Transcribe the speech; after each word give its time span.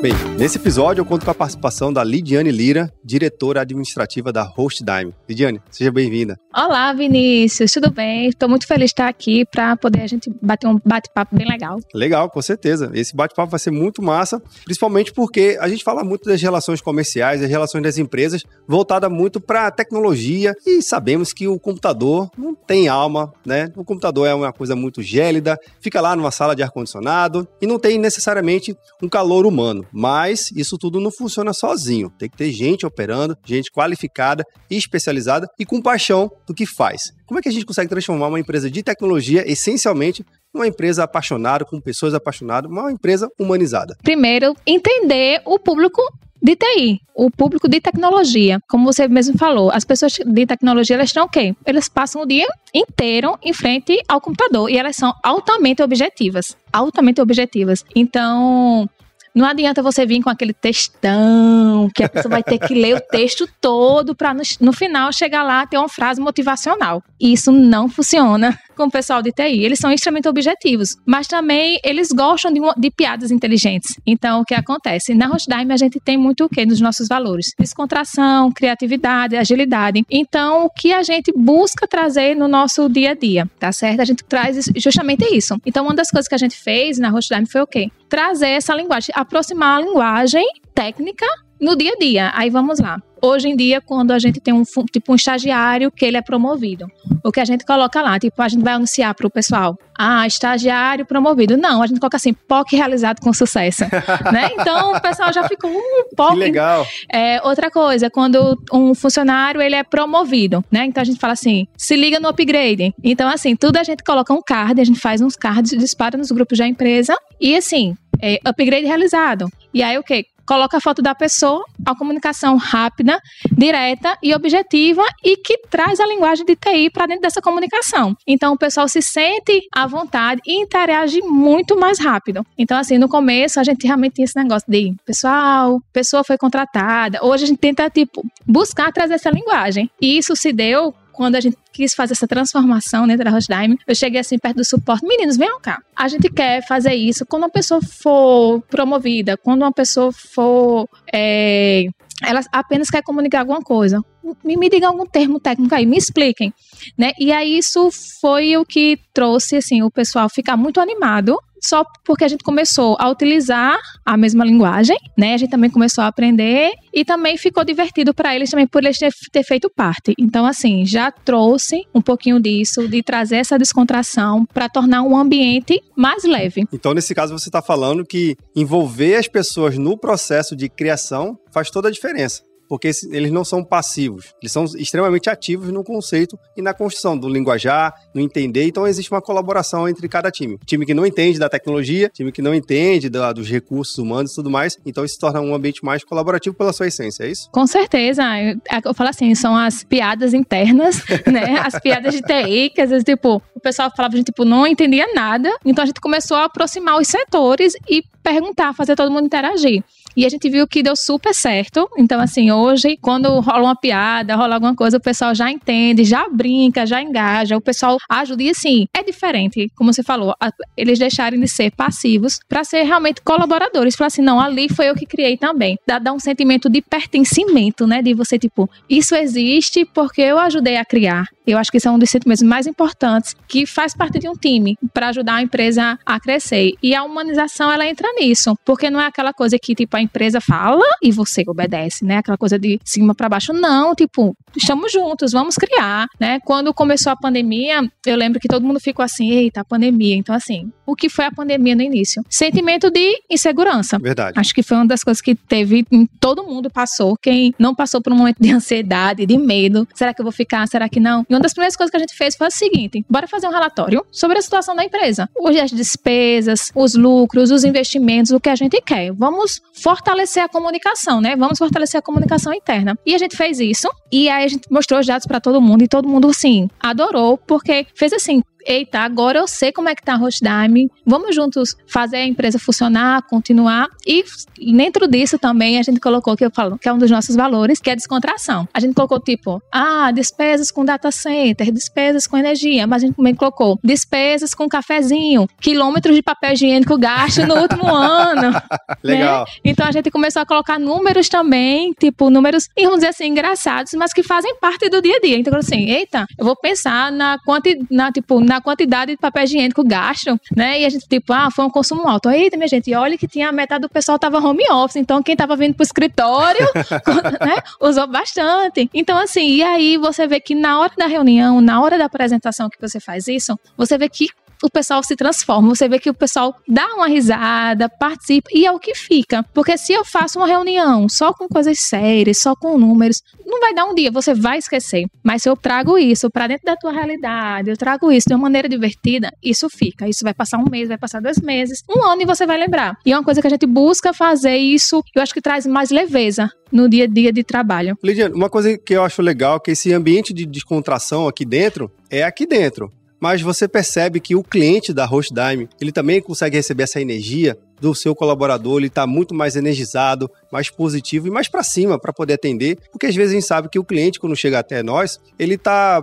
Bem, 0.00 0.14
nesse 0.38 0.56
episódio 0.56 1.02
eu 1.02 1.04
conto 1.04 1.26
com 1.26 1.30
a 1.30 1.34
participação 1.34 1.92
da 1.92 2.02
Lidiane 2.02 2.50
Lira, 2.50 2.90
diretora 3.04 3.60
administrativa 3.60 4.32
da 4.32 4.50
HostDime. 4.56 5.14
Lidiane, 5.28 5.60
seja 5.70 5.92
bem-vinda. 5.92 6.38
Olá, 6.56 6.90
Vinícius, 6.94 7.70
tudo 7.70 7.90
bem? 7.90 8.28
Estou 8.28 8.48
muito 8.48 8.66
feliz 8.66 8.86
de 8.86 8.92
estar 8.92 9.08
aqui 9.08 9.44
para 9.44 9.76
poder 9.76 10.00
a 10.00 10.06
gente 10.06 10.32
bater 10.40 10.66
um 10.66 10.80
bate-papo 10.82 11.36
bem 11.36 11.46
legal. 11.46 11.78
Legal, 11.94 12.30
com 12.30 12.40
certeza. 12.40 12.90
Esse 12.94 13.14
bate-papo 13.14 13.50
vai 13.50 13.60
ser 13.60 13.70
muito 13.70 14.02
massa, 14.02 14.42
principalmente 14.64 15.12
porque 15.12 15.58
a 15.60 15.68
gente 15.68 15.84
fala 15.84 16.02
muito 16.02 16.26
das 16.26 16.40
relações 16.40 16.80
comerciais, 16.80 17.42
das 17.42 17.50
relações 17.50 17.82
das 17.82 17.98
empresas, 17.98 18.42
voltada 18.66 19.10
muito 19.10 19.38
para 19.38 19.66
a 19.66 19.70
tecnologia 19.70 20.54
e 20.66 20.80
sabemos 20.80 21.34
que 21.34 21.46
o 21.46 21.60
computador 21.60 22.30
não 22.38 22.54
tem 22.54 22.88
alma, 22.88 23.30
né? 23.44 23.70
O 23.76 23.84
computador 23.84 24.26
é 24.26 24.32
uma 24.32 24.50
coisa 24.50 24.74
muito 24.74 25.02
gélida, 25.02 25.58
fica 25.78 26.00
lá 26.00 26.16
numa 26.16 26.30
sala 26.30 26.56
de 26.56 26.62
ar-condicionado 26.62 27.46
e 27.60 27.66
não 27.66 27.78
tem 27.78 27.98
necessariamente 27.98 28.74
um 29.02 29.08
calor 29.10 29.44
humano. 29.44 29.86
Mas 29.92 30.50
isso 30.52 30.78
tudo 30.78 31.00
não 31.00 31.10
funciona 31.10 31.52
sozinho. 31.52 32.10
Tem 32.18 32.28
que 32.28 32.36
ter 32.36 32.50
gente 32.52 32.86
operando, 32.86 33.36
gente 33.44 33.70
qualificada 33.70 34.44
especializada 34.70 35.48
e 35.58 35.66
com 35.66 35.80
paixão 35.80 36.30
do 36.46 36.54
que 36.54 36.66
faz. 36.66 37.12
Como 37.26 37.38
é 37.38 37.42
que 37.42 37.48
a 37.48 37.52
gente 37.52 37.66
consegue 37.66 37.88
transformar 37.88 38.28
uma 38.28 38.40
empresa 38.40 38.70
de 38.70 38.82
tecnologia, 38.82 39.44
essencialmente, 39.50 40.24
numa 40.52 40.66
empresa 40.66 41.04
apaixonada, 41.04 41.64
com 41.64 41.80
pessoas 41.80 42.14
apaixonadas, 42.14 42.70
uma 42.70 42.90
empresa 42.90 43.28
humanizada? 43.38 43.96
Primeiro, 44.02 44.54
entender 44.66 45.42
o 45.44 45.58
público 45.58 46.02
de 46.42 46.56
TI, 46.56 47.00
o 47.14 47.30
público 47.30 47.68
de 47.68 47.80
tecnologia. 47.80 48.58
Como 48.68 48.84
você 48.84 49.06
mesmo 49.06 49.36
falou, 49.36 49.70
as 49.70 49.84
pessoas 49.84 50.12
de 50.12 50.46
tecnologia, 50.46 50.96
elas 50.96 51.10
estão 51.10 51.26
o 51.26 51.28
quê? 51.28 51.54
Elas 51.64 51.88
passam 51.88 52.22
o 52.22 52.26
dia 52.26 52.46
inteiro 52.74 53.38
em 53.42 53.52
frente 53.52 54.00
ao 54.08 54.20
computador 54.20 54.70
e 54.70 54.78
elas 54.78 54.96
são 54.96 55.12
altamente 55.22 55.82
objetivas. 55.82 56.56
Altamente 56.72 57.20
objetivas. 57.20 57.84
Então, 57.94 58.88
não 59.34 59.46
adianta 59.46 59.82
você 59.82 60.04
vir 60.04 60.22
com 60.22 60.30
aquele 60.30 60.52
textão, 60.52 61.88
que 61.94 62.02
a 62.02 62.08
pessoa 62.08 62.30
vai 62.30 62.42
ter 62.42 62.58
que 62.58 62.74
ler 62.74 62.96
o 62.96 63.00
texto 63.00 63.48
todo 63.60 64.14
para 64.14 64.34
no, 64.34 64.42
no, 64.60 64.72
final 64.72 65.12
chegar 65.12 65.42
lá 65.42 65.66
ter 65.66 65.78
uma 65.78 65.88
frase 65.88 66.20
motivacional. 66.20 67.02
Isso 67.20 67.52
não 67.52 67.88
funciona 67.88 68.58
com 68.80 68.86
o 68.86 68.90
pessoal 68.90 69.20
de 69.20 69.30
TI. 69.30 69.62
Eles 69.62 69.78
são 69.78 69.92
extremamente 69.92 70.26
objetivos, 70.26 70.96
mas 71.04 71.26
também 71.26 71.78
eles 71.84 72.08
gostam 72.08 72.50
de, 72.50 72.60
de 72.78 72.90
piadas 72.90 73.30
inteligentes. 73.30 73.94
Então, 74.06 74.40
o 74.40 74.44
que 74.44 74.54
acontece? 74.54 75.14
Na 75.14 75.26
Hostdime 75.26 75.74
a 75.74 75.76
gente 75.76 76.00
tem 76.00 76.16
muito 76.16 76.46
o 76.46 76.48
que 76.48 76.64
nos 76.64 76.80
nossos 76.80 77.06
valores? 77.06 77.52
Descontração, 77.58 78.50
criatividade, 78.50 79.36
agilidade. 79.36 80.02
Então, 80.10 80.64
o 80.64 80.70
que 80.70 80.94
a 80.94 81.02
gente 81.02 81.30
busca 81.36 81.86
trazer 81.86 82.34
no 82.34 82.48
nosso 82.48 82.88
dia 82.88 83.10
a 83.10 83.14
dia, 83.14 83.46
tá 83.58 83.70
certo? 83.70 84.00
A 84.00 84.04
gente 84.06 84.24
traz 84.24 84.70
justamente 84.76 85.24
isso. 85.36 85.56
Então, 85.66 85.84
uma 85.84 85.94
das 85.94 86.10
coisas 86.10 86.26
que 86.26 86.34
a 86.34 86.38
gente 86.38 86.56
fez 86.56 86.98
na 86.98 87.10
Hostdime 87.10 87.46
foi 87.46 87.60
o 87.60 87.66
quê? 87.66 87.88
Trazer 88.08 88.48
essa 88.48 88.74
linguagem, 88.74 89.12
aproximar 89.14 89.78
a 89.78 89.82
linguagem 89.82 90.46
técnica 90.74 91.26
no 91.60 91.76
dia 91.76 91.92
a 91.92 91.96
dia. 91.98 92.30
Aí 92.34 92.50
vamos 92.50 92.78
lá. 92.80 92.98
Hoje 93.22 93.48
em 93.48 93.56
dia, 93.56 93.82
quando 93.82 94.12
a 94.12 94.18
gente 94.18 94.40
tem 94.40 94.54
um 94.54 94.62
tipo 94.90 95.12
um 95.12 95.14
estagiário 95.14 95.90
que 95.90 96.06
ele 96.06 96.16
é 96.16 96.22
promovido, 96.22 96.86
o 97.22 97.30
que 97.30 97.38
a 97.38 97.44
gente 97.44 97.66
coloca 97.66 98.00
lá, 98.00 98.18
tipo, 98.18 98.40
a 98.40 98.48
gente 98.48 98.62
vai 98.62 98.72
anunciar 98.72 99.14
para 99.14 99.26
o 99.26 99.30
pessoal, 99.30 99.76
ah, 99.98 100.26
estagiário 100.26 101.04
promovido. 101.04 101.58
Não, 101.58 101.82
a 101.82 101.86
gente 101.86 102.00
coloca 102.00 102.16
assim, 102.16 102.32
POC 102.32 102.76
realizado 102.76 103.20
com 103.20 103.30
sucesso, 103.34 103.84
né? 104.32 104.50
Então 104.58 104.94
o 104.94 105.00
pessoal 105.02 105.30
já 105.34 105.46
ficou 105.46 105.70
um 105.70 106.04
POC. 106.16 106.32
Que 106.32 106.38
legal. 106.38 106.86
É, 107.12 107.42
outra 107.42 107.70
coisa, 107.70 108.08
quando 108.08 108.58
um 108.72 108.94
funcionário 108.94 109.60
ele 109.60 109.74
é 109.74 109.82
promovido, 109.82 110.64
né? 110.72 110.86
Então 110.86 111.02
a 111.02 111.04
gente 111.04 111.20
fala 111.20 111.34
assim, 111.34 111.66
se 111.76 111.94
liga 111.96 112.18
no 112.18 112.28
upgrade. 112.28 112.94
Então 113.04 113.28
assim, 113.28 113.54
tudo 113.54 113.76
a 113.76 113.84
gente 113.84 114.02
coloca 114.02 114.32
um 114.32 114.40
card, 114.40 114.80
a 114.80 114.84
gente 114.84 114.98
faz 114.98 115.20
uns 115.20 115.36
cards, 115.36 115.78
dispara 115.78 116.16
nos 116.16 116.30
grupos 116.30 116.56
da 116.56 116.66
empresa 116.66 117.14
e 117.38 117.54
assim, 117.54 117.94
é, 118.22 118.38
upgrade 118.44 118.86
realizado. 118.86 119.46
E 119.72 119.82
aí 119.82 119.98
o 119.98 120.02
que? 120.02 120.26
coloca 120.50 120.78
a 120.78 120.80
foto 120.80 121.00
da 121.00 121.14
pessoa, 121.14 121.64
a 121.86 121.94
comunicação 121.94 122.56
rápida, 122.56 123.20
direta 123.56 124.18
e 124.20 124.34
objetiva 124.34 125.04
e 125.24 125.36
que 125.36 125.56
traz 125.70 126.00
a 126.00 126.06
linguagem 126.08 126.44
de 126.44 126.56
TI 126.56 126.90
para 126.90 127.06
dentro 127.06 127.22
dessa 127.22 127.40
comunicação. 127.40 128.16
Então 128.26 128.54
o 128.54 128.58
pessoal 128.58 128.88
se 128.88 129.00
sente 129.00 129.62
à 129.72 129.86
vontade 129.86 130.40
e 130.44 130.60
interage 130.60 131.22
muito 131.22 131.78
mais 131.78 132.00
rápido. 132.00 132.44
Então 132.58 132.76
assim, 132.76 132.98
no 132.98 133.08
começo 133.08 133.60
a 133.60 133.62
gente 133.62 133.86
realmente 133.86 134.14
tinha 134.14 134.24
esse 134.24 134.36
negócio 134.36 134.68
de, 134.68 134.92
pessoal, 135.06 135.80
pessoa 135.92 136.24
foi 136.24 136.36
contratada. 136.36 137.24
Hoje 137.24 137.44
a 137.44 137.46
gente 137.46 137.60
tenta 137.60 137.88
tipo 137.88 138.20
buscar 138.44 138.90
trazer 138.90 139.14
essa 139.14 139.30
linguagem. 139.30 139.88
E 140.00 140.18
isso 140.18 140.34
se 140.34 140.52
deu 140.52 140.92
quando 141.20 141.36
a 141.36 141.40
gente 141.40 141.58
quis 141.70 141.92
fazer 141.92 142.14
essa 142.14 142.26
transformação 142.26 143.06
dentro 143.06 143.26
da 143.26 143.30
Hostdime, 143.30 143.78
eu 143.86 143.94
cheguei 143.94 144.18
assim 144.18 144.38
perto 144.38 144.56
do 144.56 144.64
suporte, 144.64 145.06
meninos, 145.06 145.36
venham 145.36 145.60
cá. 145.60 145.82
A 145.94 146.08
gente 146.08 146.30
quer 146.30 146.66
fazer 146.66 146.94
isso 146.94 147.26
quando 147.26 147.42
uma 147.42 147.50
pessoa 147.50 147.78
for 147.82 148.62
promovida, 148.70 149.36
quando 149.36 149.60
uma 149.60 149.70
pessoa 149.70 150.10
for 150.12 150.88
é, 151.12 151.84
ela 152.22 152.40
apenas 152.50 152.88
quer 152.88 153.02
comunicar 153.02 153.40
alguma 153.40 153.60
coisa. 153.60 154.02
Me, 154.42 154.56
me 154.56 154.70
diga 154.70 154.88
algum 154.88 155.04
termo 155.04 155.38
técnico 155.38 155.74
aí, 155.74 155.84
me 155.84 155.98
expliquem, 155.98 156.54
né? 156.96 157.12
E 157.18 157.30
aí 157.32 157.58
isso 157.58 157.90
foi 158.18 158.56
o 158.56 158.64
que 158.64 158.98
trouxe 159.12 159.56
assim 159.56 159.82
o 159.82 159.90
pessoal 159.90 160.26
ficar 160.30 160.56
muito 160.56 160.80
animado 160.80 161.38
só 161.62 161.84
porque 162.04 162.24
a 162.24 162.28
gente 162.28 162.44
começou 162.44 162.96
a 162.98 163.08
utilizar 163.08 163.78
a 164.04 164.16
mesma 164.16 164.44
linguagem, 164.44 164.96
né? 165.16 165.34
A 165.34 165.36
gente 165.36 165.50
também 165.50 165.70
começou 165.70 166.02
a 166.02 166.06
aprender 166.06 166.72
e 166.92 167.04
também 167.04 167.36
ficou 167.36 167.64
divertido 167.64 168.12
para 168.12 168.34
eles 168.34 168.50
também 168.50 168.66
por 168.66 168.84
eles 168.84 168.98
ter, 168.98 169.10
ter, 169.32 169.44
feito 169.44 169.70
parte. 169.70 170.14
Então, 170.18 170.46
assim, 170.46 170.84
já 170.84 171.10
trouxe 171.10 171.82
um 171.94 172.00
pouquinho 172.00 172.40
disso, 172.40 172.88
de 172.88 173.02
trazer 173.02 173.36
essa 173.36 173.58
descontração 173.58 174.44
para 174.46 174.68
tornar 174.68 175.02
um 175.02 175.16
ambiente 175.16 175.80
mais 175.96 176.24
leve. 176.24 176.64
Então, 176.72 176.94
nesse 176.94 177.14
caso, 177.14 177.38
você 177.38 177.48
está 177.48 177.62
falando 177.62 178.04
que 178.04 178.36
envolver 178.54 179.16
as 179.16 179.28
pessoas 179.28 179.78
no 179.78 179.96
processo 179.96 180.56
de 180.56 180.68
criação 180.68 181.38
faz 181.52 181.70
toda 181.70 181.88
a 181.88 181.90
diferença 181.90 182.49
porque 182.70 182.88
eles 183.10 183.32
não 183.32 183.44
são 183.44 183.64
passivos, 183.64 184.32
eles 184.40 184.52
são 184.52 184.64
extremamente 184.78 185.28
ativos 185.28 185.72
no 185.72 185.82
conceito 185.82 186.38
e 186.56 186.62
na 186.62 186.72
construção 186.72 187.18
do 187.18 187.28
linguajar, 187.28 187.92
no 188.14 188.20
entender. 188.20 188.64
Então 188.64 188.86
existe 188.86 189.10
uma 189.10 189.20
colaboração 189.20 189.88
entre 189.88 190.08
cada 190.08 190.30
time. 190.30 190.56
Time 190.64 190.86
que 190.86 190.94
não 190.94 191.04
entende 191.04 191.36
da 191.36 191.48
tecnologia, 191.48 192.08
time 192.14 192.30
que 192.30 192.40
não 192.40 192.54
entende 192.54 193.10
da, 193.10 193.32
dos 193.32 193.50
recursos 193.50 193.98
humanos 193.98 194.30
e 194.30 194.34
tudo 194.36 194.48
mais. 194.48 194.78
Então 194.86 195.04
isso 195.04 195.14
se 195.14 195.20
torna 195.20 195.40
um 195.40 195.52
ambiente 195.52 195.84
mais 195.84 196.04
colaborativo 196.04 196.54
pela 196.54 196.72
sua 196.72 196.86
essência, 196.86 197.24
é 197.24 197.32
isso? 197.32 197.50
Com 197.50 197.66
certeza. 197.66 198.22
Eu, 198.40 198.60
eu 198.84 198.94
falo 198.94 199.10
assim, 199.10 199.34
são 199.34 199.56
as 199.56 199.82
piadas 199.82 200.32
internas, 200.32 201.02
né? 201.26 201.58
As 201.58 201.76
piadas 201.80 202.14
de 202.14 202.22
TI, 202.22 202.70
que 202.70 202.80
às 202.80 202.90
vezes, 202.90 203.02
tipo, 203.02 203.42
o 203.52 203.58
pessoal 203.58 203.90
falava, 203.96 204.14
a 204.14 204.16
gente, 204.16 204.26
tipo, 204.26 204.44
não 204.44 204.64
entendia 204.64 205.12
nada. 205.12 205.52
Então 205.64 205.82
a 205.82 205.86
gente 205.86 206.00
começou 206.00 206.36
a 206.36 206.44
aproximar 206.44 207.00
os 207.00 207.08
setores 207.08 207.72
e 207.88 208.04
perguntar, 208.22 208.74
fazer 208.74 208.94
todo 208.94 209.10
mundo 209.10 209.26
interagir. 209.26 209.82
E 210.16 210.26
a 210.26 210.28
gente 210.28 210.48
viu 210.48 210.66
que 210.66 210.82
deu 210.82 210.94
super 210.96 211.34
certo. 211.34 211.88
Então, 211.96 212.20
assim, 212.20 212.50
hoje, 212.50 212.96
quando 213.00 213.40
rola 213.40 213.64
uma 213.64 213.76
piada, 213.76 214.36
rola 214.36 214.54
alguma 214.54 214.74
coisa, 214.74 214.96
o 214.96 215.00
pessoal 215.00 215.34
já 215.34 215.50
entende, 215.50 216.04
já 216.04 216.28
brinca, 216.28 216.86
já 216.86 217.02
engaja, 217.02 217.56
o 217.56 217.60
pessoal 217.60 217.96
ajuda. 218.08 218.42
E 218.42 218.50
assim, 218.50 218.86
é 218.94 219.02
diferente, 219.02 219.70
como 219.76 219.92
você 219.92 220.02
falou, 220.02 220.34
eles 220.76 220.98
deixarem 220.98 221.40
de 221.40 221.48
ser 221.48 221.70
passivos 221.72 222.38
para 222.48 222.64
ser 222.64 222.82
realmente 222.82 223.20
colaboradores. 223.22 223.96
Falar 223.96 224.08
assim, 224.08 224.22
não, 224.22 224.40
ali 224.40 224.68
foi 224.68 224.88
eu 224.88 224.94
que 224.94 225.06
criei 225.06 225.36
também. 225.36 225.78
Dá, 225.86 225.98
dá 225.98 226.12
um 226.12 226.18
sentimento 226.18 226.68
de 226.68 226.82
pertencimento, 226.82 227.86
né? 227.86 228.02
De 228.02 228.14
você, 228.14 228.38
tipo, 228.38 228.68
isso 228.88 229.14
existe 229.14 229.84
porque 229.84 230.22
eu 230.22 230.38
ajudei 230.38 230.76
a 230.76 230.84
criar. 230.84 231.26
Eu 231.52 231.58
acho 231.58 231.70
que 231.70 231.78
isso 231.78 231.88
é 231.88 231.90
um 231.90 231.98
dos 231.98 232.10
sentimentos 232.10 232.42
mais 232.42 232.66
importantes 232.66 233.34
que 233.48 233.66
faz 233.66 233.94
parte 233.94 234.18
de 234.18 234.28
um 234.28 234.34
time 234.34 234.76
para 234.92 235.08
ajudar 235.08 235.34
a 235.34 235.42
empresa 235.42 235.98
a 236.04 236.20
crescer. 236.20 236.72
E 236.82 236.94
a 236.94 237.02
humanização, 237.02 237.70
ela 237.70 237.86
entra 237.86 238.08
nisso, 238.18 238.56
porque 238.64 238.90
não 238.90 239.00
é 239.00 239.06
aquela 239.06 239.32
coisa 239.32 239.58
que, 239.58 239.74
tipo, 239.74 239.96
a 239.96 240.00
empresa 240.00 240.40
fala 240.40 240.84
e 241.02 241.10
você 241.10 241.42
obedece, 241.46 242.04
né? 242.04 242.18
Aquela 242.18 242.38
coisa 242.38 242.58
de 242.58 242.78
cima 242.84 243.14
para 243.14 243.28
baixo. 243.28 243.52
Não, 243.52 243.94
tipo, 243.94 244.36
estamos 244.56 244.92
juntos, 244.92 245.32
vamos 245.32 245.56
criar, 245.56 246.06
né? 246.18 246.38
Quando 246.44 246.72
começou 246.72 247.12
a 247.12 247.16
pandemia, 247.16 247.82
eu 248.06 248.16
lembro 248.16 248.40
que 248.40 248.48
todo 248.48 248.64
mundo 248.64 248.80
ficou 248.80 249.04
assim, 249.04 249.30
eita, 249.30 249.64
pandemia. 249.64 250.16
Então, 250.16 250.34
assim, 250.34 250.70
o 250.86 250.94
que 250.94 251.08
foi 251.08 251.24
a 251.24 251.32
pandemia 251.32 251.74
no 251.74 251.82
início? 251.82 252.22
Sentimento 252.28 252.90
de 252.90 253.22
insegurança. 253.30 253.98
Verdade. 253.98 254.38
Acho 254.38 254.54
que 254.54 254.62
foi 254.62 254.76
uma 254.76 254.86
das 254.86 255.02
coisas 255.02 255.20
que 255.20 255.34
teve, 255.34 255.86
todo 256.18 256.44
mundo 256.44 256.70
passou. 256.70 257.16
Quem 257.20 257.54
não 257.58 257.74
passou 257.74 258.00
por 258.00 258.12
um 258.12 258.16
momento 258.16 258.38
de 258.40 258.50
ansiedade, 258.52 259.26
de 259.26 259.38
medo, 259.38 259.86
será 259.94 260.12
que 260.12 260.20
eu 260.20 260.24
vou 260.24 260.32
ficar, 260.32 260.66
será 260.66 260.88
que 260.88 261.00
não? 261.00 261.24
E 261.28 261.34
uma 261.40 261.44
das 261.44 261.54
primeiras 261.54 261.74
coisas 261.74 261.90
que 261.90 261.96
a 261.96 262.00
gente 262.00 262.14
fez 262.14 262.36
foi 262.36 262.46
a 262.48 262.50
seguinte: 262.50 263.04
bora 263.08 263.26
fazer 263.26 263.48
um 263.48 263.50
relatório 263.50 264.04
sobre 264.12 264.38
a 264.38 264.42
situação 264.42 264.76
da 264.76 264.84
empresa. 264.84 265.28
As 265.62 265.70
despesas, 265.70 266.70
os 266.74 266.94
lucros, 266.94 267.50
os 267.50 267.64
investimentos, 267.64 268.30
o 268.30 268.40
que 268.40 268.48
a 268.48 268.54
gente 268.54 268.80
quer. 268.82 269.12
Vamos 269.12 269.60
fortalecer 269.74 270.42
a 270.42 270.48
comunicação, 270.48 271.20
né? 271.20 271.36
Vamos 271.36 271.58
fortalecer 271.58 271.98
a 271.98 272.02
comunicação 272.02 272.52
interna. 272.52 272.96
E 273.04 273.14
a 273.14 273.18
gente 273.18 273.36
fez 273.36 273.58
isso, 273.58 273.88
e 274.12 274.28
aí 274.28 274.44
a 274.44 274.48
gente 274.48 274.62
mostrou 274.70 275.00
os 275.00 275.06
dados 275.06 275.26
para 275.26 275.40
todo 275.40 275.60
mundo, 275.60 275.82
e 275.82 275.88
todo 275.88 276.08
mundo, 276.08 276.28
assim, 276.28 276.68
adorou, 276.78 277.38
porque 277.38 277.86
fez 277.94 278.12
assim: 278.12 278.42
eita, 278.66 279.00
agora 279.00 279.38
eu 279.38 279.48
sei 279.48 279.72
como 279.72 279.88
é 279.88 279.94
que 279.94 280.02
tá 280.02 280.14
a 280.14 280.16
Hostdime, 280.16 280.90
vamos 281.04 281.34
juntos 281.34 281.76
fazer 281.86 282.18
a 282.18 282.26
empresa 282.26 282.58
funcionar, 282.58 283.22
continuar. 283.22 283.88
E 284.06 284.24
dentro 284.72 285.06
disso 285.08 285.38
também 285.38 285.78
a 285.78 285.82
gente 285.82 286.00
colocou, 286.00 286.36
que 286.36 286.44
eu 286.44 286.50
falo, 286.50 286.78
que 286.78 286.88
é 286.88 286.92
um 286.92 286.98
dos 286.98 287.10
nossos 287.10 287.36
valores, 287.36 287.80
que 287.80 287.90
é 287.90 287.92
a 287.92 287.96
descontração. 287.96 288.68
A 288.72 288.80
gente 288.80 288.94
colocou 288.94 289.20
tipo, 289.20 289.62
ah, 289.72 290.10
despesas 290.12 290.70
com 290.70 290.84
data 290.84 291.10
center, 291.10 291.70
despesas 291.72 292.26
com 292.26 292.36
energia, 292.36 292.86
mas 292.86 293.02
a 293.02 293.06
gente 293.06 293.16
também 293.16 293.34
colocou 293.34 293.78
despesas 293.82 294.54
com 294.54 294.68
cafezinho, 294.68 295.46
quilômetros 295.60 296.14
de 296.14 296.22
papel 296.22 296.52
higiênico 296.52 296.98
gasto 296.98 297.46
no 297.46 297.56
último 297.56 297.86
ano. 297.94 298.50
Né? 298.50 298.62
Legal. 299.02 299.44
Né? 299.44 299.52
Então 299.64 299.86
a 299.86 299.92
gente 299.92 300.10
começou 300.10 300.42
a 300.42 300.46
colocar 300.46 300.78
números 300.78 301.28
também, 301.28 301.92
tipo, 301.98 302.30
números, 302.30 302.68
vamos 302.76 302.96
dizer 302.96 303.08
assim, 303.08 303.26
engraçados, 303.26 303.92
mas 303.94 304.12
que 304.12 304.22
fazem 304.22 304.56
parte 304.56 304.88
do 304.88 305.00
dia 305.00 305.16
a 305.16 305.20
dia. 305.20 305.36
Então, 305.36 305.56
assim, 305.58 305.90
eita, 305.90 306.26
eu 306.38 306.44
vou 306.44 306.56
pensar 306.56 307.10
na, 307.12 307.38
quanti, 307.44 307.78
na, 307.90 308.10
tipo, 308.12 308.40
na 308.50 308.60
quantidade 308.60 309.12
de 309.12 309.16
papel 309.16 309.44
higiênico 309.44 309.84
gasto, 309.84 310.36
né? 310.56 310.80
E 310.80 310.84
a 310.84 310.88
gente, 310.88 311.06
tipo, 311.06 311.32
ah, 311.32 311.52
foi 311.52 311.64
um 311.64 311.70
consumo 311.70 312.08
alto. 312.08 312.28
Eita, 312.28 312.56
minha 312.56 312.66
gente, 312.66 312.92
olha 312.96 313.16
que 313.16 313.28
tinha 313.28 313.48
a 313.48 313.52
metade 313.52 313.82
do 313.82 313.88
pessoal 313.88 314.18
tava 314.18 314.38
home 314.38 314.68
office, 314.68 314.96
então 314.96 315.22
quem 315.22 315.36
tava 315.36 315.54
vindo 315.54 315.74
pro 315.74 315.84
escritório, 315.84 316.66
né, 317.40 317.62
usou 317.80 318.08
bastante. 318.08 318.90
Então, 318.92 319.16
assim, 319.16 319.46
e 319.46 319.62
aí 319.62 319.96
você 319.96 320.26
vê 320.26 320.40
que 320.40 320.56
na 320.56 320.80
hora 320.80 320.92
da 320.98 321.06
reunião, 321.06 321.60
na 321.60 321.80
hora 321.80 321.96
da 321.96 322.06
apresentação 322.06 322.68
que 322.68 322.80
você 322.80 322.98
faz 322.98 323.28
isso, 323.28 323.56
você 323.76 323.96
vê 323.96 324.08
que 324.08 324.26
o 324.62 324.70
pessoal 324.70 325.02
se 325.02 325.16
transforma. 325.16 325.68
Você 325.68 325.88
vê 325.88 325.98
que 325.98 326.10
o 326.10 326.14
pessoal 326.14 326.54
dá 326.68 326.86
uma 326.94 327.08
risada, 327.08 327.88
participa 327.88 328.48
e 328.52 328.66
é 328.66 328.72
o 328.72 328.78
que 328.78 328.94
fica. 328.94 329.42
Porque 329.54 329.76
se 329.76 329.92
eu 329.92 330.04
faço 330.04 330.38
uma 330.38 330.46
reunião 330.46 331.08
só 331.08 331.32
com 331.32 331.48
coisas 331.48 331.78
sérias, 331.80 332.40
só 332.40 332.54
com 332.54 332.78
números, 332.78 333.22
não 333.44 333.60
vai 333.60 333.74
dar 333.74 333.84
um 333.84 333.94
dia, 333.94 334.10
você 334.10 334.34
vai 334.34 334.58
esquecer. 334.58 335.06
Mas 335.22 335.42
se 335.42 335.48
eu 335.48 335.56
trago 335.56 335.98
isso 335.98 336.30
para 336.30 336.46
dentro 336.46 336.64
da 336.64 336.76
tua 336.76 336.92
realidade, 336.92 337.70
eu 337.70 337.76
trago 337.76 338.12
isso 338.12 338.28
de 338.28 338.34
uma 338.34 338.42
maneira 338.42 338.68
divertida, 338.68 339.32
isso 339.42 339.68
fica. 339.68 340.08
Isso 340.08 340.24
vai 340.24 340.34
passar 340.34 340.58
um 340.58 340.70
mês, 340.70 340.88
vai 340.88 340.98
passar 340.98 341.20
dois 341.20 341.40
meses, 341.40 341.82
um 341.88 342.04
ano 342.04 342.22
e 342.22 342.26
você 342.26 342.46
vai 342.46 342.58
lembrar. 342.58 342.96
E 343.04 343.12
é 343.12 343.16
uma 343.16 343.24
coisa 343.24 343.40
que 343.40 343.46
a 343.46 343.50
gente 343.50 343.66
busca 343.66 344.12
fazer 344.12 344.56
isso, 344.56 345.02
eu 345.14 345.22
acho 345.22 345.34
que 345.34 345.40
traz 345.40 345.66
mais 345.66 345.90
leveza 345.90 346.50
no 346.70 346.88
dia 346.88 347.04
a 347.04 347.06
dia 347.06 347.32
de 347.32 347.42
trabalho. 347.42 347.96
Lidiane, 348.02 348.34
uma 348.34 348.48
coisa 348.48 348.78
que 348.78 348.94
eu 348.94 349.02
acho 349.02 349.20
legal 349.22 349.56
é 349.56 349.60
que 349.60 349.70
esse 349.72 349.92
ambiente 349.92 350.32
de 350.32 350.46
descontração 350.46 351.26
aqui 351.26 351.44
dentro 351.44 351.90
é 352.08 352.22
aqui 352.22 352.46
dentro 352.46 352.92
mas 353.20 353.42
você 353.42 353.68
percebe 353.68 354.18
que 354.18 354.34
o 354.34 354.42
cliente 354.42 354.92
da 354.92 355.04
Hostdime, 355.04 355.68
ele 355.80 355.92
também 355.92 356.20
consegue 356.20 356.56
receber 356.56 356.84
essa 356.84 357.00
energia 357.00 357.56
do 357.80 357.94
seu 357.94 358.14
colaborador, 358.14 358.78
ele 358.78 358.86
está 358.88 359.06
muito 359.06 359.34
mais 359.34 359.56
energizado, 359.56 360.30
mais 360.52 360.70
positivo 360.70 361.28
e 361.28 361.30
mais 361.30 361.48
para 361.48 361.62
cima 361.62 361.98
para 361.98 362.12
poder 362.12 362.34
atender, 362.34 362.78
porque 362.90 363.06
às 363.06 363.14
vezes 363.14 363.32
a 363.32 363.34
gente 363.34 363.46
sabe 363.46 363.68
que 363.68 363.78
o 363.78 363.84
cliente, 363.84 364.20
quando 364.20 364.36
chega 364.36 364.58
até 364.58 364.82
nós, 364.82 365.18
ele 365.38 365.54
está 365.54 366.02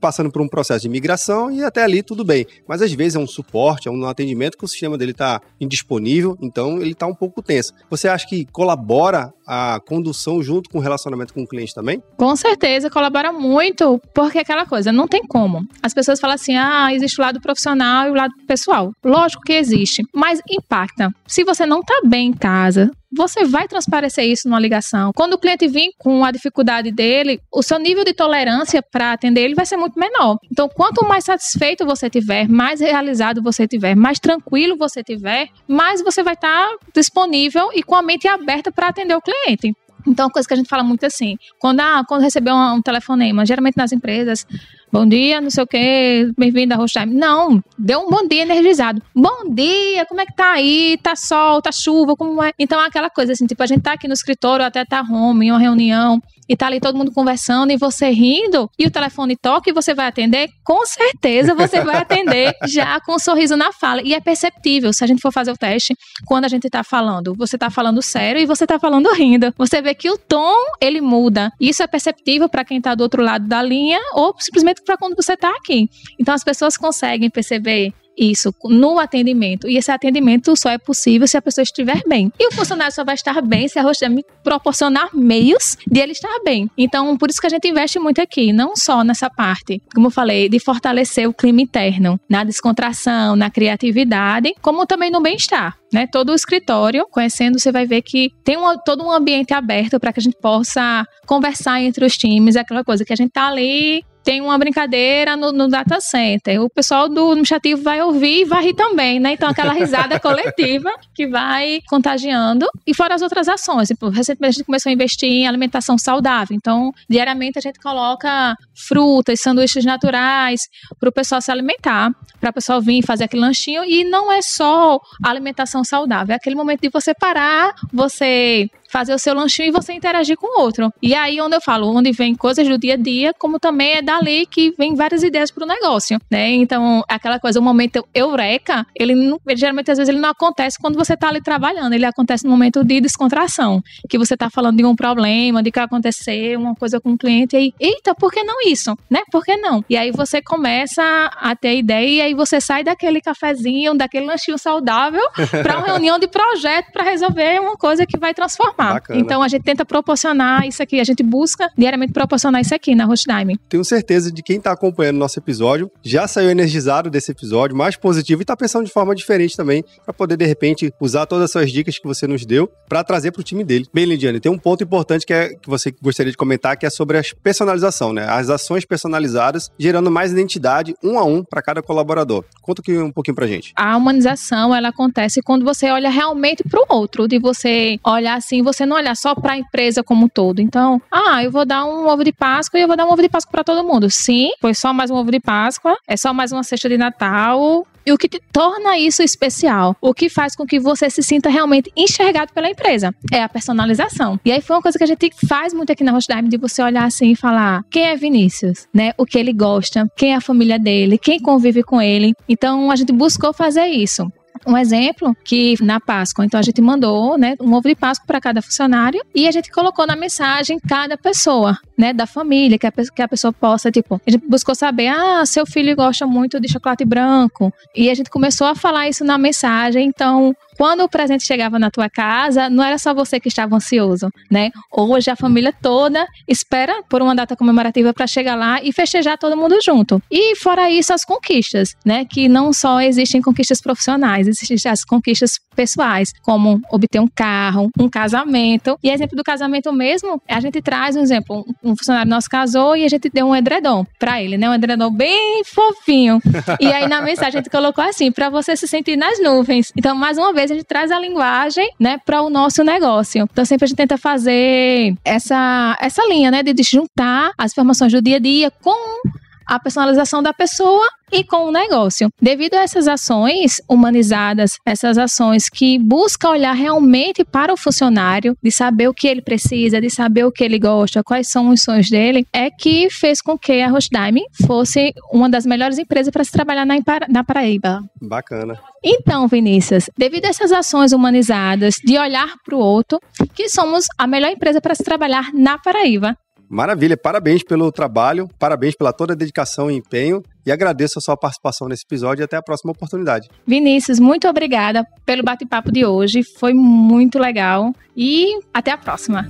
passando 0.00 0.30
por 0.30 0.42
um 0.42 0.48
processo 0.48 0.82
de 0.82 0.88
migração 0.88 1.50
e 1.50 1.62
até 1.62 1.82
ali 1.82 2.02
tudo 2.02 2.24
bem. 2.24 2.46
Mas 2.66 2.82
às 2.82 2.92
vezes 2.92 3.16
é 3.16 3.18
um 3.18 3.26
suporte, 3.26 3.88
é 3.88 3.90
um 3.90 4.06
atendimento 4.06 4.56
que 4.56 4.64
o 4.64 4.68
sistema 4.68 4.96
dele 4.96 5.12
está 5.12 5.40
indisponível, 5.60 6.36
então 6.40 6.80
ele 6.80 6.92
está 6.92 7.06
um 7.06 7.14
pouco 7.14 7.42
tenso. 7.42 7.72
Você 7.90 8.08
acha 8.08 8.26
que 8.26 8.46
colabora 8.46 9.32
a 9.46 9.80
condução 9.86 10.42
junto 10.42 10.68
com 10.68 10.78
o 10.78 10.80
relacionamento 10.80 11.32
com 11.32 11.42
o 11.42 11.46
cliente 11.46 11.74
também? 11.74 12.02
Com 12.16 12.36
certeza, 12.36 12.90
colabora 12.90 13.32
muito, 13.32 14.00
porque 14.14 14.38
aquela 14.38 14.66
coisa, 14.66 14.92
não 14.92 15.08
tem 15.08 15.22
como. 15.26 15.66
As 15.82 15.94
pessoas 15.94 16.20
falam 16.20 16.34
assim, 16.34 16.54
ah, 16.56 16.92
existe 16.92 17.18
o 17.18 17.24
lado 17.24 17.40
profissional 17.40 18.08
e 18.08 18.10
o 18.10 18.14
lado 18.14 18.34
pessoal. 18.46 18.92
Lógico 19.02 19.42
que 19.42 19.54
existe, 19.54 20.02
mas 20.14 20.40
impacta. 20.50 21.10
Se 21.26 21.44
você 21.44 21.64
não 21.64 21.80
está 21.80 22.00
bem 22.04 22.28
em 22.28 22.32
casa, 22.32 22.90
você 23.10 23.44
vai 23.44 23.66
transparecer 23.66 24.24
isso 24.24 24.48
numa 24.48 24.60
ligação. 24.60 25.12
Quando 25.14 25.34
o 25.34 25.38
cliente 25.38 25.66
vir 25.66 25.90
com 25.98 26.24
a 26.24 26.30
dificuldade 26.30 26.92
dele, 26.92 27.40
o 27.52 27.62
seu 27.62 27.78
nível 27.78 28.04
de 28.04 28.12
tolerância 28.12 28.82
para 28.82 29.12
atender 29.12 29.42
ele 29.42 29.54
vai 29.54 29.66
ser 29.66 29.76
muito 29.76 29.98
menor. 29.98 30.38
Então, 30.50 30.68
quanto 30.68 31.06
mais 31.06 31.24
satisfeito 31.24 31.86
você 31.86 32.10
tiver, 32.10 32.48
mais 32.48 32.80
realizado 32.80 33.42
você 33.42 33.66
tiver, 33.66 33.94
mais 33.94 34.18
tranquilo 34.18 34.76
você 34.76 35.02
tiver, 35.02 35.48
mais 35.66 36.02
você 36.02 36.22
vai 36.22 36.34
estar 36.34 36.68
tá 36.68 36.76
disponível 36.94 37.70
e 37.74 37.82
com 37.82 37.94
a 37.94 38.02
mente 38.02 38.28
aberta 38.28 38.70
para 38.70 38.88
atender 38.88 39.14
o 39.14 39.22
cliente. 39.22 39.74
Então, 40.06 40.30
coisa 40.30 40.46
que 40.46 40.54
a 40.54 40.56
gente 40.56 40.68
fala 40.68 40.82
muito 40.82 41.04
assim, 41.04 41.36
quando, 41.58 41.80
ah, 41.80 42.02
quando 42.06 42.22
recebeu 42.22 42.54
um, 42.54 42.74
um 42.74 42.82
telefonema, 42.82 43.44
geralmente 43.44 43.76
nas 43.76 43.92
empresas, 43.92 44.46
bom 44.92 45.06
dia, 45.06 45.40
não 45.40 45.50
sei 45.50 45.62
o 45.62 45.66
quê, 45.66 46.30
bem-vindo 46.36 46.74
à 46.74 46.86
Time. 46.86 47.14
Não, 47.14 47.62
deu 47.78 48.00
um 48.00 48.10
bom 48.10 48.26
dia 48.26 48.42
energizado. 48.42 49.02
Bom 49.14 49.52
dia, 49.52 50.06
como 50.06 50.20
é 50.20 50.26
que 50.26 50.34
tá 50.34 50.52
aí? 50.52 50.98
Tá 51.02 51.14
sol, 51.14 51.60
tá 51.60 51.70
chuva, 51.72 52.16
como 52.16 52.42
é? 52.42 52.52
Então, 52.58 52.80
aquela 52.80 53.10
coisa 53.10 53.32
assim, 53.32 53.46
tipo, 53.46 53.62
a 53.62 53.66
gente 53.66 53.82
tá 53.82 53.92
aqui 53.92 54.08
no 54.08 54.14
escritório, 54.14 54.64
até 54.64 54.84
tá 54.84 55.00
home, 55.00 55.46
em 55.46 55.50
uma 55.50 55.58
reunião, 55.58 56.20
e 56.48 56.56
tá 56.56 56.66
ali 56.66 56.80
todo 56.80 56.96
mundo 56.96 57.12
conversando 57.12 57.70
e 57.70 57.76
você 57.76 58.08
rindo 58.08 58.70
e 58.78 58.86
o 58.86 58.90
telefone 58.90 59.36
toca 59.36 59.68
e 59.68 59.72
você 59.72 59.92
vai 59.92 60.06
atender, 60.06 60.48
com 60.64 60.84
certeza 60.86 61.54
você 61.54 61.84
vai 61.84 61.96
atender 61.96 62.54
já 62.66 62.98
com 63.00 63.16
um 63.16 63.18
sorriso 63.18 63.56
na 63.56 63.70
fala. 63.72 64.00
E 64.02 64.14
é 64.14 64.20
perceptível, 64.20 64.92
se 64.92 65.04
a 65.04 65.06
gente 65.06 65.20
for 65.20 65.32
fazer 65.32 65.52
o 65.52 65.56
teste, 65.56 65.94
quando 66.26 66.46
a 66.46 66.48
gente 66.48 66.68
tá 66.70 66.82
falando, 66.82 67.34
você 67.36 67.58
tá 67.58 67.68
falando 67.68 68.00
sério 68.00 68.40
e 68.40 68.46
você 68.46 68.66
tá 68.66 68.78
falando 68.78 69.12
rindo. 69.12 69.52
Você 69.58 69.82
vê 69.82 69.94
que 69.94 70.10
o 70.10 70.16
tom, 70.16 70.56
ele 70.80 71.00
muda. 71.00 71.52
Isso 71.60 71.82
é 71.82 71.86
perceptível 71.86 72.48
para 72.48 72.64
quem 72.64 72.80
tá 72.80 72.94
do 72.94 73.02
outro 73.02 73.22
lado 73.22 73.46
da 73.46 73.60
linha 73.60 74.00
ou 74.14 74.34
simplesmente 74.38 74.77
para 74.84 74.96
quando 74.96 75.16
você 75.16 75.36
tá 75.36 75.50
aqui. 75.50 75.88
Então 76.18 76.34
as 76.34 76.44
pessoas 76.44 76.76
conseguem 76.76 77.30
perceber 77.30 77.92
isso 78.18 78.52
no 78.64 78.98
atendimento. 78.98 79.68
E 79.68 79.76
esse 79.76 79.90
atendimento 79.90 80.54
só 80.56 80.70
é 80.70 80.78
possível 80.78 81.28
se 81.28 81.36
a 81.36 81.42
pessoa 81.42 81.62
estiver 81.62 82.02
bem. 82.06 82.32
E 82.38 82.48
o 82.48 82.52
funcionário 82.52 82.92
só 82.92 83.04
vai 83.04 83.14
estar 83.14 83.40
bem 83.40 83.68
se 83.68 83.78
a 83.78 84.08
me 84.08 84.24
proporcionar 84.42 85.14
meios 85.14 85.76
de 85.86 86.00
ele 86.00 86.12
estar 86.12 86.40
bem. 86.44 86.68
Então, 86.76 87.16
por 87.16 87.30
isso 87.30 87.40
que 87.40 87.46
a 87.46 87.50
gente 87.50 87.68
investe 87.68 87.98
muito 87.98 88.20
aqui, 88.20 88.52
não 88.52 88.74
só 88.74 89.04
nessa 89.04 89.30
parte, 89.30 89.80
como 89.94 90.08
eu 90.08 90.10
falei, 90.10 90.48
de 90.48 90.58
fortalecer 90.58 91.28
o 91.28 91.32
clima 91.32 91.62
interno, 91.62 92.18
na 92.28 92.42
descontração, 92.42 93.36
na 93.36 93.50
criatividade, 93.50 94.54
como 94.60 94.86
também 94.86 95.10
no 95.10 95.20
bem-estar. 95.20 95.76
Né, 95.90 96.06
todo 96.06 96.32
o 96.32 96.34
escritório, 96.34 97.06
conhecendo, 97.10 97.58
você 97.58 97.72
vai 97.72 97.86
ver 97.86 98.02
que 98.02 98.30
tem 98.44 98.58
uma, 98.58 98.76
todo 98.76 99.02
um 99.02 99.10
ambiente 99.10 99.54
aberto 99.54 99.98
para 99.98 100.12
que 100.12 100.20
a 100.20 100.22
gente 100.22 100.36
possa 100.36 101.02
conversar 101.26 101.80
entre 101.80 102.04
os 102.04 102.14
times, 102.14 102.56
aquela 102.56 102.84
coisa 102.84 103.06
que 103.06 103.12
a 103.14 103.16
gente 103.16 103.30
tá 103.30 103.48
ali 103.48 104.04
tem 104.28 104.42
uma 104.42 104.58
brincadeira 104.58 105.38
no, 105.38 105.52
no, 105.52 105.68
data 105.68 106.02
center. 106.02 106.60
O 106.60 106.68
pessoal 106.68 107.08
do 107.08 107.28
administrativo 107.28 107.82
vai 107.82 108.02
ouvir 108.02 108.42
e 108.42 108.44
vai 108.44 108.62
rir 108.62 108.74
também, 108.74 109.18
né? 109.18 109.32
Então, 109.32 109.48
aquela 109.48 109.72
risada 109.72 110.20
coletiva 110.20 110.90
que 111.14 111.26
vai 111.26 111.80
contagiando. 111.88 112.66
E 112.86 112.92
fora 112.92 113.14
as 113.14 113.22
outras 113.22 113.48
ações. 113.48 113.88
Tipo, 113.88 114.10
recentemente 114.10 114.50
a 114.50 114.58
gente 114.58 114.66
começou 114.66 114.90
a 114.90 114.92
investir 114.92 115.30
em 115.30 115.48
alimentação 115.48 115.96
saudável. 115.96 116.54
Então, 116.54 116.92
diariamente 117.08 117.58
a 117.58 117.62
gente 117.62 117.78
coloca 117.80 118.54
frutas, 118.74 119.40
sanduíches 119.40 119.86
naturais 119.86 120.60
para 121.00 121.08
o 121.08 121.12
pessoal 121.12 121.40
se 121.40 121.50
alimentar, 121.50 122.10
para 122.38 122.50
o 122.50 122.52
pessoal 122.52 122.82
vir 122.82 123.02
fazer 123.02 123.24
aquele 123.24 123.40
lanchinho. 123.40 123.82
E 123.82 124.04
não 124.04 124.30
é 124.30 124.42
só 124.42 125.00
alimentação 125.24 125.82
saudável, 125.82 126.34
é 126.34 126.36
aquele 126.36 126.54
momento 126.54 126.82
de 126.82 126.90
você 126.90 127.14
parar, 127.14 127.72
você 127.90 128.68
fazer 128.88 129.14
o 129.14 129.18
seu 129.18 129.34
lanchinho 129.34 129.68
e 129.68 129.70
você 129.70 129.92
interagir 129.92 130.36
com 130.36 130.58
o 130.58 130.62
outro. 130.62 130.92
E 131.02 131.14
aí 131.14 131.40
onde 131.40 131.56
eu 131.56 131.60
falo, 131.60 131.94
onde 131.94 132.10
vem 132.12 132.34
coisas 132.34 132.66
do 132.66 132.78
dia 132.78 132.94
a 132.94 132.96
dia, 132.96 133.32
como 133.38 133.58
também 133.58 133.94
é 133.94 134.02
dali 134.02 134.46
que 134.46 134.72
vem 134.76 134.94
várias 134.94 135.22
ideias 135.22 135.50
para 135.50 135.64
o 135.64 135.66
negócio, 135.66 136.18
né? 136.30 136.50
Então, 136.50 137.04
aquela 137.08 137.38
coisa, 137.38 137.60
o 137.60 137.62
momento 137.62 138.06
eureka, 138.14 138.86
ele 138.94 139.14
não, 139.14 139.38
geralmente 139.54 139.90
às 139.90 139.98
vezes 139.98 140.08
ele 140.08 140.20
não 140.20 140.30
acontece 140.30 140.78
quando 140.80 140.96
você 140.96 141.14
está 141.14 141.28
ali 141.28 141.42
trabalhando, 141.42 141.92
ele 141.92 142.04
acontece 142.04 142.44
no 142.44 142.50
momento 142.50 142.82
de 142.82 143.00
descontração, 143.00 143.82
que 144.08 144.18
você 144.18 144.34
está 144.34 144.48
falando 144.50 144.76
de 144.76 144.84
um 144.84 144.96
problema, 144.96 145.62
de 145.62 145.70
que 145.70 145.78
aconteceu 145.78 146.58
uma 146.58 146.74
coisa 146.74 147.00
com 147.00 147.12
o 147.12 147.18
cliente 147.18 147.54
e 147.54 147.58
aí, 147.58 147.72
eita, 147.78 148.14
por 148.14 148.32
que 148.32 148.42
não 148.42 148.56
isso? 148.66 148.96
Né? 149.10 149.20
Por 149.30 149.44
que 149.44 149.56
não? 149.56 149.84
E 149.88 149.96
aí 149.96 150.10
você 150.10 150.40
começa 150.40 151.02
a 151.36 151.54
ter 151.54 151.76
ideia 151.76 152.08
e 152.08 152.20
aí 152.20 152.34
você 152.34 152.60
sai 152.60 152.82
daquele 152.82 153.20
cafezinho, 153.20 153.94
daquele 153.94 154.26
lanchinho 154.26 154.58
saudável 154.58 155.22
para 155.62 155.78
uma 155.78 155.86
reunião 155.86 156.18
de 156.18 156.26
projeto 156.26 156.90
para 156.92 157.02
resolver 157.02 157.60
uma 157.60 157.76
coisa 157.76 158.06
que 158.06 158.18
vai 158.18 158.32
transformar 158.32 158.77
Bacana. 158.84 159.20
Então 159.20 159.42
a 159.42 159.48
gente 159.48 159.62
tenta 159.62 159.84
proporcionar 159.84 160.66
isso 160.66 160.82
aqui, 160.82 161.00
a 161.00 161.04
gente 161.04 161.22
busca 161.22 161.70
diariamente 161.76 162.12
proporcionar 162.12 162.60
isso 162.60 162.74
aqui 162.74 162.94
na 162.94 163.04
Hostdime. 163.04 163.58
Tenho 163.68 163.84
certeza 163.84 164.30
de 164.32 164.42
quem 164.42 164.56
está 164.56 164.72
acompanhando 164.72 165.16
o 165.16 165.18
nosso 165.18 165.38
episódio 165.38 165.90
já 166.02 166.26
saiu 166.26 166.50
energizado 166.50 167.10
desse 167.10 167.30
episódio, 167.32 167.76
mais 167.76 167.96
positivo 167.96 168.40
e 168.40 168.44
está 168.44 168.56
pensando 168.56 168.84
de 168.84 168.92
forma 168.92 169.14
diferente 169.14 169.56
também, 169.56 169.84
para 170.04 170.14
poder 170.14 170.36
de 170.36 170.46
repente 170.46 170.92
usar 171.00 171.26
todas 171.26 171.44
as 171.44 171.50
suas 171.52 171.70
dicas 171.70 171.98
que 171.98 172.06
você 172.06 172.26
nos 172.26 172.44
deu 172.46 172.70
para 172.88 173.04
trazer 173.04 173.32
para 173.32 173.40
o 173.40 173.44
time 173.44 173.64
dele. 173.64 173.86
Bem, 173.92 174.04
Lidiane, 174.04 174.40
tem 174.40 174.50
um 174.50 174.58
ponto 174.58 174.82
importante 174.82 175.26
que, 175.26 175.32
é, 175.32 175.48
que 175.50 175.68
você 175.68 175.94
gostaria 176.02 176.30
de 176.30 176.36
comentar, 176.36 176.76
que 176.76 176.86
é 176.86 176.90
sobre 176.90 177.18
a 177.18 177.22
personalização, 177.42 178.12
né? 178.12 178.26
As 178.28 178.48
ações 178.48 178.84
personalizadas, 178.84 179.70
gerando 179.78 180.10
mais 180.10 180.32
identidade 180.32 180.94
um 181.02 181.18
a 181.18 181.24
um 181.24 181.44
para 181.44 181.62
cada 181.62 181.82
colaborador. 181.82 182.44
Conta 182.62 182.80
aqui 182.80 182.96
um 182.98 183.12
pouquinho 183.12 183.34
para 183.34 183.46
gente. 183.46 183.72
A 183.76 183.96
humanização, 183.96 184.74
ela 184.74 184.88
acontece 184.88 185.42
quando 185.42 185.64
você 185.64 185.90
olha 185.90 186.10
realmente 186.10 186.62
para 186.64 186.80
o 186.80 186.86
outro, 186.88 187.28
de 187.28 187.38
você 187.38 187.98
olhar 188.04 188.36
assim, 188.36 188.62
você 188.72 188.84
não 188.84 188.96
olhar 188.96 189.16
só 189.16 189.34
para 189.34 189.54
a 189.54 189.58
empresa 189.58 190.02
como 190.02 190.26
um 190.26 190.28
todo. 190.28 190.60
Então, 190.60 191.00
ah, 191.10 191.42
eu 191.42 191.50
vou 191.50 191.64
dar 191.64 191.84
um 191.84 192.06
ovo 192.06 192.22
de 192.22 192.32
Páscoa 192.32 192.78
e 192.78 192.82
eu 192.82 192.88
vou 192.88 192.96
dar 192.96 193.06
um 193.06 193.12
ovo 193.12 193.22
de 193.22 193.28
Páscoa 193.28 193.50
para 193.50 193.64
todo 193.64 193.86
mundo. 193.86 194.08
Sim, 194.10 194.50
foi 194.60 194.74
só 194.74 194.92
mais 194.92 195.10
um 195.10 195.16
ovo 195.16 195.30
de 195.30 195.40
Páscoa, 195.40 195.96
é 196.06 196.16
só 196.16 196.32
mais 196.32 196.52
uma 196.52 196.62
cesta 196.62 196.88
de 196.88 196.98
Natal, 196.98 197.86
e 198.08 198.12
o 198.12 198.16
que 198.16 198.28
te 198.28 198.40
torna 198.50 198.96
isso 198.98 199.22
especial, 199.22 199.94
o 200.00 200.14
que 200.14 200.30
faz 200.30 200.56
com 200.56 200.64
que 200.64 200.80
você 200.80 201.10
se 201.10 201.22
sinta 201.22 201.50
realmente 201.50 201.92
enxergado 201.94 202.52
pela 202.54 202.70
empresa, 202.70 203.14
é 203.30 203.42
a 203.42 203.48
personalização. 203.48 204.40
E 204.44 204.50
aí 204.50 204.62
foi 204.62 204.76
uma 204.76 204.82
coisa 204.82 204.96
que 204.96 205.04
a 205.04 205.06
gente 205.06 205.30
faz 205.46 205.74
muito 205.74 205.92
aqui 205.92 206.02
na 206.02 206.12
Hostdime, 206.12 206.48
de 206.48 206.56
você 206.56 206.82
olhar 206.82 207.04
assim 207.04 207.32
e 207.32 207.36
falar 207.36 207.82
quem 207.90 208.06
é 208.06 208.16
Vinícius, 208.16 208.86
né? 208.94 209.12
O 209.18 209.26
que 209.26 209.38
ele 209.38 209.52
gosta, 209.52 210.10
quem 210.16 210.32
é 210.32 210.36
a 210.36 210.40
família 210.40 210.78
dele, 210.78 211.18
quem 211.18 211.38
convive 211.38 211.82
com 211.82 212.00
ele. 212.00 212.32
Então 212.48 212.90
a 212.90 212.96
gente 212.96 213.12
buscou 213.12 213.52
fazer 213.52 213.86
isso 213.88 214.26
um 214.68 214.76
exemplo 214.76 215.34
que 215.42 215.82
na 215.82 215.98
Páscoa, 215.98 216.44
então 216.44 216.60
a 216.60 216.62
gente 216.62 216.80
mandou, 216.82 217.38
né, 217.38 217.56
um 217.58 217.72
ovo 217.72 217.88
de 217.88 217.94
Páscoa 217.94 218.26
para 218.26 218.40
cada 218.40 218.60
funcionário 218.60 219.20
e 219.34 219.48
a 219.48 219.50
gente 219.50 219.70
colocou 219.70 220.06
na 220.06 220.14
mensagem 220.14 220.78
cada 220.78 221.16
pessoa, 221.16 221.78
né, 221.96 222.12
da 222.12 222.26
família, 222.26 222.78
que 222.78 222.86
a, 222.86 222.92
que 222.92 223.22
a 223.22 223.28
pessoa 223.28 223.50
possa, 223.50 223.90
tipo, 223.90 224.20
a 224.26 224.30
gente 224.30 224.46
buscou 224.46 224.74
saber, 224.74 225.08
ah, 225.08 225.44
seu 225.46 225.64
filho 225.64 225.96
gosta 225.96 226.26
muito 226.26 226.60
de 226.60 226.70
chocolate 226.70 227.04
branco. 227.04 227.72
E 227.96 228.10
a 228.10 228.14
gente 228.14 228.28
começou 228.28 228.66
a 228.66 228.74
falar 228.74 229.08
isso 229.08 229.24
na 229.24 229.38
mensagem, 229.38 230.06
então 230.06 230.54
quando 230.78 231.02
o 231.02 231.08
presente 231.08 231.44
chegava 231.44 231.76
na 231.76 231.90
tua 231.90 232.08
casa, 232.08 232.70
não 232.70 232.84
era 232.84 232.96
só 232.98 233.12
você 233.12 233.40
que 233.40 233.48
estava 233.48 233.74
ansioso, 233.74 234.30
né? 234.48 234.70
Hoje 234.92 235.28
a 235.28 235.34
família 235.34 235.74
toda 235.82 236.24
espera 236.46 237.02
por 237.10 237.20
uma 237.20 237.34
data 237.34 237.56
comemorativa 237.56 238.14
para 238.14 238.28
chegar 238.28 238.54
lá 238.54 238.80
e 238.80 238.92
festejar 238.92 239.36
todo 239.36 239.56
mundo 239.56 239.76
junto. 239.84 240.22
E 240.30 240.54
fora 240.54 240.88
isso, 240.88 241.12
as 241.12 241.24
conquistas, 241.24 241.96
né? 242.04 242.24
Que 242.24 242.48
não 242.48 242.72
só 242.72 243.00
existem 243.00 243.42
conquistas 243.42 243.80
profissionais, 243.80 244.46
existem 244.46 244.78
as 244.88 245.04
conquistas 245.04 245.58
pessoais, 245.74 246.32
como 246.42 246.80
obter 246.92 247.20
um 247.20 247.26
carro, 247.28 247.90
um 247.98 248.08
casamento. 248.08 248.96
E 249.02 249.10
exemplo 249.10 249.36
do 249.36 249.42
casamento 249.42 249.92
mesmo, 249.92 250.40
a 250.48 250.60
gente 250.60 250.80
traz 250.80 251.16
um 251.16 251.20
exemplo, 251.20 251.64
um 251.82 251.96
funcionário 251.96 252.30
nosso 252.30 252.48
casou 252.48 252.96
e 252.96 253.04
a 253.04 253.08
gente 253.08 253.28
deu 253.30 253.46
um 253.46 253.56
edredom 253.56 254.06
para 254.18 254.40
ele, 254.40 254.56
né? 254.56 254.70
Um 254.70 254.74
edredom 254.74 255.10
bem 255.10 255.62
fofinho. 255.64 256.40
e 256.78 256.86
aí 256.86 257.08
na 257.08 257.20
mensagem 257.20 257.58
a 257.58 257.62
gente 257.62 257.70
colocou 257.70 258.04
assim, 258.04 258.30
para 258.30 258.48
você 258.48 258.76
se 258.76 258.86
sentir 258.86 259.16
nas 259.16 259.42
nuvens. 259.42 259.92
Então, 259.96 260.14
mais 260.14 260.38
uma 260.38 260.52
vez 260.52 260.67
a 260.70 260.74
gente 260.74 260.86
traz 260.86 261.10
a 261.10 261.18
linguagem, 261.18 261.90
né, 261.98 262.18
para 262.24 262.42
o 262.42 262.50
nosso 262.50 262.82
negócio. 262.82 263.46
Então 263.50 263.64
sempre 263.64 263.84
a 263.84 263.88
gente 263.88 263.96
tenta 263.96 264.18
fazer 264.18 265.14
essa 265.24 265.96
essa 266.00 266.22
linha, 266.28 266.50
né, 266.50 266.62
de 266.62 266.82
juntar 266.82 267.52
as 267.56 267.72
informações 267.72 268.12
do 268.12 268.22
dia 268.22 268.36
a 268.36 268.40
dia 268.40 268.70
com 268.70 269.20
a 269.68 269.78
personalização 269.78 270.42
da 270.42 270.54
pessoa 270.54 271.06
e 271.30 271.44
com 271.44 271.66
o 271.66 271.70
negócio. 271.70 272.30
Devido 272.40 272.74
a 272.74 272.82
essas 272.82 273.06
ações 273.06 273.82
humanizadas, 273.88 274.78
essas 274.86 275.18
ações 275.18 275.68
que 275.68 275.98
buscam 275.98 276.50
olhar 276.50 276.72
realmente 276.72 277.44
para 277.44 277.72
o 277.72 277.76
funcionário, 277.76 278.56
de 278.62 278.72
saber 278.72 279.08
o 279.08 279.14
que 279.14 279.28
ele 279.28 279.42
precisa, 279.42 280.00
de 280.00 280.08
saber 280.08 280.44
o 280.44 280.52
que 280.52 280.64
ele 280.64 280.78
gosta, 280.78 281.22
quais 281.22 281.48
são 281.48 281.68
os 281.68 281.82
sonhos 281.82 282.08
dele, 282.08 282.46
é 282.52 282.70
que 282.70 283.10
fez 283.10 283.42
com 283.42 283.58
que 283.58 283.82
a 283.82 283.88
Rochdime 283.88 284.42
fosse 284.66 285.12
uma 285.30 285.50
das 285.50 285.66
melhores 285.66 285.98
empresas 285.98 286.32
para 286.32 286.44
se 286.44 286.50
trabalhar 286.50 286.86
na, 286.86 286.96
na 287.28 287.44
Paraíba. 287.44 288.02
Bacana. 288.20 288.78
Então, 289.04 289.46
Vinícius, 289.46 290.10
devido 290.16 290.46
a 290.46 290.48
essas 290.48 290.72
ações 290.72 291.12
humanizadas 291.12 291.96
de 292.04 292.18
olhar 292.18 292.54
para 292.64 292.74
o 292.74 292.80
outro, 292.80 293.20
que 293.54 293.68
somos 293.68 294.06
a 294.16 294.26
melhor 294.26 294.50
empresa 294.50 294.80
para 294.80 294.94
se 294.94 295.04
trabalhar 295.04 295.50
na 295.52 295.78
Paraíba. 295.78 296.36
Maravilha, 296.68 297.16
parabéns 297.16 297.62
pelo 297.62 297.90
trabalho, 297.90 298.48
parabéns 298.58 298.94
pela 298.94 299.12
toda 299.12 299.32
a 299.32 299.36
dedicação 299.36 299.90
e 299.90 299.96
empenho 299.96 300.42
e 300.66 300.70
agradeço 300.70 301.18
a 301.18 301.22
sua 301.22 301.36
participação 301.36 301.88
nesse 301.88 302.04
episódio 302.04 302.42
e 302.42 302.44
até 302.44 302.56
a 302.56 302.62
próxima 302.62 302.92
oportunidade. 302.92 303.48
Vinícius, 303.66 304.18
muito 304.20 304.46
obrigada 304.46 305.06
pelo 305.24 305.42
bate-papo 305.42 305.90
de 305.90 306.04
hoje, 306.04 306.42
foi 306.58 306.74
muito 306.74 307.38
legal 307.38 307.92
e 308.14 308.60
até 308.72 308.90
a 308.90 308.98
próxima. 308.98 309.48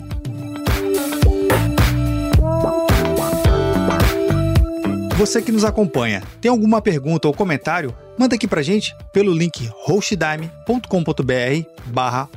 Você 5.16 5.42
que 5.42 5.50
nos 5.50 5.64
acompanha, 5.64 6.22
tem 6.40 6.48
alguma 6.48 6.80
pergunta 6.80 7.26
ou 7.26 7.34
comentário? 7.34 7.92
Manda 8.16 8.36
aqui 8.36 8.46
pra 8.46 8.62
gente 8.62 8.94
pelo 9.12 9.32
link 9.32 9.68
hostdime.com.br 9.84 11.66
barra 11.86 12.28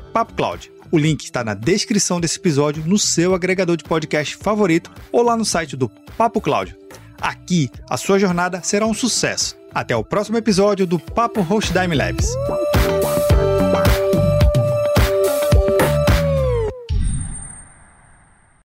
o 0.91 0.97
link 0.97 1.23
está 1.23 1.43
na 1.43 1.53
descrição 1.53 2.19
desse 2.19 2.37
episódio, 2.37 2.83
no 2.85 2.99
seu 2.99 3.33
agregador 3.33 3.77
de 3.77 3.83
podcast 3.83 4.35
favorito 4.35 4.91
ou 5.11 5.23
lá 5.23 5.37
no 5.37 5.45
site 5.45 5.75
do 5.77 5.89
Papo 6.17 6.41
Cláudio. 6.41 6.77
Aqui, 7.19 7.69
a 7.89 7.97
sua 7.97 8.19
jornada 8.19 8.61
será 8.63 8.85
um 8.85 8.93
sucesso. 8.93 9.55
Até 9.73 9.95
o 9.95 10.03
próximo 10.03 10.37
episódio 10.37 10.85
do 10.85 10.99
Papo 10.99 11.41
Host 11.41 11.71
Dime 11.71 11.95
Labs. 11.95 12.27